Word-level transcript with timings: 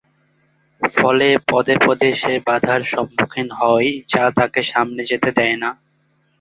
ফলে 0.81 1.27
পদে 1.49 1.75
পদে 1.85 2.09
সে 2.15 2.33
বাধার 2.47 2.81
সম্মুখীন 2.91 3.47
হয় 3.59 3.89
যা 4.09 4.23
তাকে 4.37 4.61
সামনে 4.71 5.01
যেতে 5.11 5.29
দেয় 5.37 5.57
না। 5.63 5.69